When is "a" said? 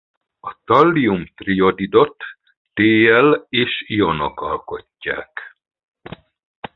0.39-0.51